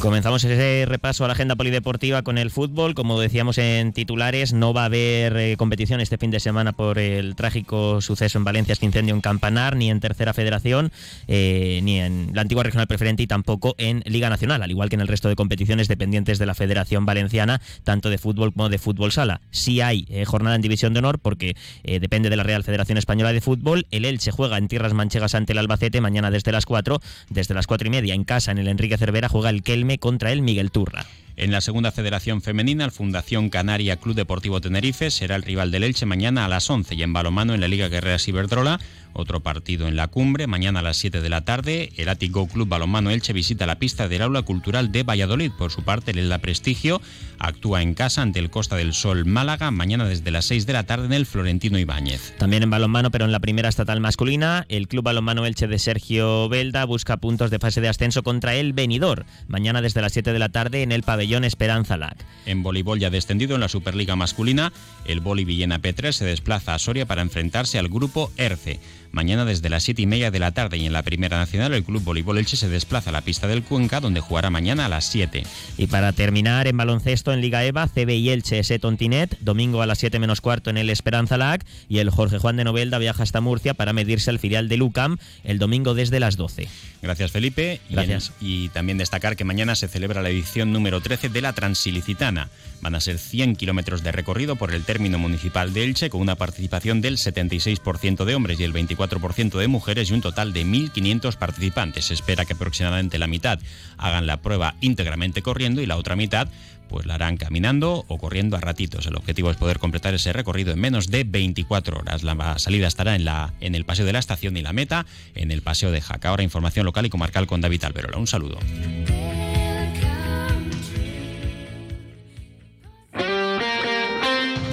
[0.00, 2.94] Comenzamos ese repaso a la agenda polideportiva con el fútbol.
[2.94, 6.98] Como decíamos en titulares, no va a haber eh, competición este fin de semana por
[6.98, 10.90] el trágico suceso en Valencia, este incendio en Campanar, ni en Tercera Federación,
[11.28, 14.94] eh, ni en la antigua regional preferente y tampoco en Liga Nacional, al igual que
[14.94, 18.78] en el resto de competiciones dependientes de la Federación Valenciana, tanto de fútbol como de
[18.78, 19.42] fútbol sala.
[19.50, 23.34] Sí hay eh, jornada en División de Honor porque depende de la Real Federación Española
[23.34, 23.86] de Fútbol.
[23.90, 27.66] El Elche juega en tierras manchegas ante el Albacete mañana desde las 4, desde las
[27.66, 30.70] 4 y media en casa en el Enrique Cervera juega el Kelme contra el Miguel
[30.70, 31.06] Turra.
[31.36, 35.84] En la segunda federación femenina, el Fundación Canaria Club Deportivo Tenerife será el rival del
[35.84, 38.78] Elche mañana a las 11 y en balomano en la Liga Guerreras Iberdrola
[39.12, 42.68] otro partido en la cumbre, mañana a las 7 de la tarde, el Ático Club
[42.68, 45.50] Balonmano Elche visita la pista del Aula Cultural de Valladolid.
[45.56, 47.00] Por su parte, el La Prestigio
[47.38, 50.84] actúa en casa ante el Costa del Sol Málaga, mañana desde las 6 de la
[50.84, 52.34] tarde en el Florentino Ibáñez.
[52.38, 56.48] También en balonmano, pero en la primera estatal masculina, el Club Balonmano Elche de Sergio
[56.48, 60.38] Belda busca puntos de fase de ascenso contra el Benidor, mañana desde las 7 de
[60.38, 62.16] la tarde en el pabellón Esperanza Lac.
[62.46, 64.72] En voleibol ya descendido en la Superliga masculina,
[65.04, 68.80] el Boli Villena P3 se desplaza a Soria para enfrentarse al grupo ERCE.
[69.12, 71.82] Mañana desde las 7 y media de la tarde y en la Primera Nacional el
[71.82, 75.04] Club Voleibol Elche se desplaza a la pista del Cuenca donde jugará mañana a las
[75.06, 75.42] 7.
[75.78, 79.86] Y para terminar en baloncesto en Liga EVA, CB y Elche ese Tontinet, domingo a
[79.86, 83.24] las 7 menos cuarto en el Esperanza Lac y el Jorge Juan de Novelda viaja
[83.24, 86.68] hasta Murcia para medirse al filial de Lucam el domingo desde las 12.
[87.02, 87.80] Gracias Felipe.
[87.90, 88.32] Gracias.
[88.40, 92.50] Y, y también destacar que mañana se celebra la edición número 13 de la Transilicitana.
[92.82, 96.36] Van a ser 100 kilómetros de recorrido por el término municipal de Elche con una
[96.36, 101.34] participación del 76% de hombres y el 24% de mujeres y un total de 1.500
[101.34, 102.04] participantes.
[102.04, 103.58] Se espera que aproximadamente la mitad
[103.98, 106.46] hagan la prueba íntegramente corriendo y la otra mitad
[106.88, 109.04] pues la harán caminando o corriendo a ratitos.
[109.06, 112.22] El objetivo es poder completar ese recorrido en menos de 24 horas.
[112.22, 115.50] La salida estará en, la, en el paseo de la estación y la meta en
[115.50, 116.28] el paseo de Jaca.
[116.28, 118.16] Ahora información local y comarcal con David Alberola.
[118.16, 118.60] Un saludo.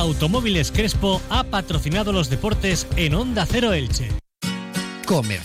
[0.00, 4.08] Automóviles Crespo ha patrocinado los deportes en Onda Cero Elche.
[5.06, 5.38] Comer